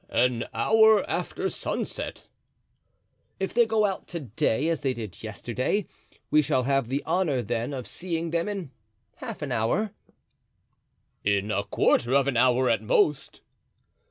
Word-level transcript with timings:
"An 0.09 0.45
hour 0.51 1.07
after 1.07 1.47
sunset." 1.47 2.25
"If 3.39 3.53
they 3.53 3.67
go 3.67 3.85
out 3.85 4.07
to 4.07 4.19
day 4.21 4.67
as 4.67 4.79
they 4.79 4.95
did 4.95 5.21
yesterday 5.21 5.85
we 6.31 6.41
shall 6.41 6.63
have 6.63 6.87
the 6.87 7.03
honor, 7.05 7.43
then, 7.43 7.71
of 7.71 7.85
seeing 7.85 8.31
them 8.31 8.49
in 8.49 8.71
half 9.17 9.43
an 9.43 9.51
hour?" 9.51 9.91
"In 11.23 11.51
a 11.51 11.63
quarter 11.63 12.15
of 12.15 12.27
an 12.27 12.35
hour 12.35 12.67
at 12.67 12.81
most." 12.81 13.41